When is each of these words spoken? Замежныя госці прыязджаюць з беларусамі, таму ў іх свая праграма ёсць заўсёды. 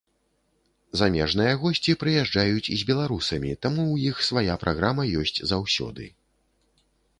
Замежныя 1.01 1.51
госці 1.63 1.95
прыязджаюць 2.05 2.65
з 2.69 2.81
беларусамі, 2.91 3.51
таму 3.67 3.83
ў 3.93 4.15
іх 4.15 4.25
свая 4.31 4.55
праграма 4.67 5.03
ёсць 5.25 5.37
заўсёды. 5.55 6.11